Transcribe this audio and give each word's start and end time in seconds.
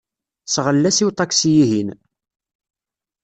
Sɣel-as 0.53 0.97
i 0.99 1.05
uṭaksi-ihin. 1.09 1.89